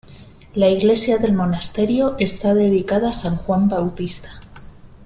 La 0.55 0.67
iglesia 0.67 1.19
del 1.19 1.33
monasterio 1.33 2.15
está 2.17 2.55
dedicada 2.55 3.09
a 3.11 3.13
San 3.13 3.35
Juan 3.37 3.69
Bautista. 3.69 4.31